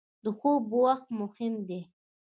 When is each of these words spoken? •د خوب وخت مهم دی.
•د 0.23 0.25
خوب 0.37 0.63
وخت 0.83 1.05
مهم 1.19 1.53
دی. 1.67 1.81